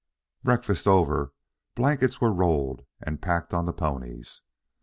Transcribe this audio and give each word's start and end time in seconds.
Breakfast 0.43 0.87
over, 0.87 1.31
blankets 1.75 2.19
were 2.19 2.33
rolled 2.33 2.87
and 3.03 3.21
packed 3.21 3.53
on 3.53 3.67
the 3.67 3.71
ponies. 3.71 4.41